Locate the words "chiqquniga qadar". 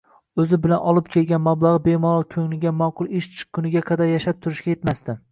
3.41-4.09